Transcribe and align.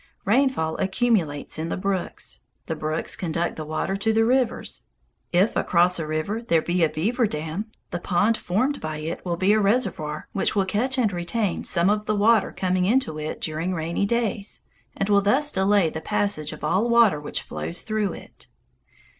Rainfall 0.25 0.77
accumulates 0.77 1.59
in 1.59 1.69
the 1.69 1.77
brooks. 1.77 2.41
The 2.65 2.75
brooks 2.75 3.15
conduct 3.15 3.55
the 3.55 3.63
water 3.67 3.95
to 3.97 4.11
the 4.11 4.25
rivers. 4.25 4.81
If 5.31 5.55
across 5.55 5.99
a 5.99 6.07
river 6.07 6.41
there 6.41 6.59
be 6.63 6.83
a 6.83 6.89
beaver 6.89 7.27
dam, 7.27 7.69
the 7.91 7.99
pond 7.99 8.35
formed 8.35 8.81
by 8.81 8.97
it 8.97 9.23
will 9.23 9.37
be 9.37 9.51
a 9.51 9.59
reservoir 9.59 10.27
which 10.33 10.55
will 10.55 10.65
catch 10.65 10.97
and 10.97 11.13
retain 11.13 11.63
some 11.65 11.91
of 11.91 12.07
the 12.07 12.15
water 12.15 12.51
coming 12.51 12.85
into 12.87 13.19
it 13.19 13.41
during 13.41 13.75
rainy 13.75 14.07
days, 14.07 14.61
and 14.97 15.07
will 15.07 15.21
thus 15.21 15.51
delay 15.51 15.91
the 15.91 16.01
passage 16.01 16.51
of 16.51 16.63
all 16.63 16.89
water 16.89 17.19
which 17.21 17.43
flows 17.43 17.83
through 17.83 18.13
it. 18.13 18.47